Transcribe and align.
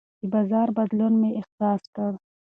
د 0.19 0.23
بازار 0.33 0.67
بدلون 0.77 1.13
مې 1.21 1.29
احساس 1.39 1.81
کړ. 1.95 2.11